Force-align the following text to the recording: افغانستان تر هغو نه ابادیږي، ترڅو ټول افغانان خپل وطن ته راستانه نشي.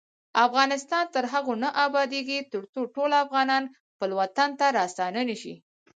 افغانستان 0.45 1.05
تر 1.15 1.23
هغو 1.33 1.53
نه 1.63 1.69
ابادیږي، 1.85 2.39
ترڅو 2.53 2.81
ټول 2.95 3.11
افغانان 3.23 3.63
خپل 3.93 4.09
وطن 4.21 4.49
ته 4.59 4.65
راستانه 4.77 5.21
نشي. 5.29 5.53